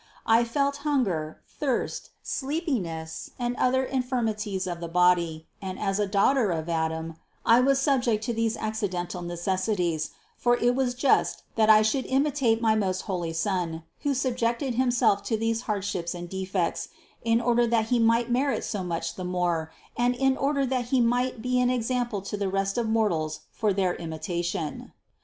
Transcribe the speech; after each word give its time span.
I 0.25 0.43
felt 0.45 0.77
hunger, 0.77 1.41
thirst, 1.47 2.09
sleepiness 2.23 3.29
and 3.37 3.55
other 3.57 3.83
infirm 3.85 4.25
ities 4.25 4.65
of 4.65 4.79
the 4.79 4.87
body, 4.87 5.45
and 5.61 5.77
as 5.77 5.99
a 5.99 6.07
daughter 6.07 6.49
of 6.49 6.67
Adam 6.67 7.17
I 7.45 7.59
was 7.59 7.79
sub 7.79 8.01
ject 8.01 8.23
to 8.23 8.33
these 8.33 8.57
accidental 8.57 9.21
necessities; 9.21 10.09
for 10.37 10.57
it 10.57 10.73
was 10.73 10.95
just 10.95 11.43
that 11.53 11.69
I 11.69 11.83
should 11.83 12.07
imitate 12.07 12.63
my 12.63 12.73
most 12.73 13.01
holy 13.01 13.31
Son, 13.31 13.83
who 13.99 14.15
subjected 14.15 14.73
Him 14.73 14.89
self 14.89 15.21
to 15.25 15.37
these 15.37 15.61
hardships 15.69 16.15
and 16.15 16.27
defects, 16.27 16.89
in 17.23 17.39
order 17.39 17.67
that 17.67 17.89
He 17.89 17.99
might 17.99 18.27
merit 18.31 18.63
so 18.63 18.83
much 18.83 19.13
the 19.13 19.23
more 19.23 19.71
and 19.95 20.15
in 20.15 20.35
order 20.35 20.65
that 20.65 20.85
He 20.85 20.99
might 20.99 21.43
be 21.43 21.59
an 21.61 21.69
example 21.69 22.23
to 22.23 22.35
the 22.35 22.49
rest 22.49 22.75
of 22.75 22.89
mortals 22.89 23.41
for 23.51 23.71
their 23.71 23.95
imi 23.97 24.19
tation. 24.19 24.93